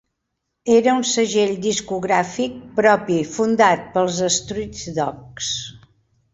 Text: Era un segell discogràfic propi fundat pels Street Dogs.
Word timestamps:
Era 0.75 0.95
un 0.99 1.03
segell 1.09 1.53
discogràfic 1.65 2.57
propi 2.81 3.21
fundat 3.37 3.87
pels 3.99 4.21
Street 4.41 4.85
Dogs. 5.01 5.55